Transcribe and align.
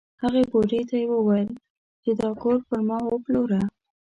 هغې 0.23 0.41
بوډۍ 0.49 0.81
ته 0.89 0.95
یې 1.01 1.05
وویل 1.11 1.49
چې 2.03 2.11
دا 2.19 2.29
کور 2.41 2.57
پر 2.67 2.79
ما 2.87 2.97
وپلوره. 3.03 3.59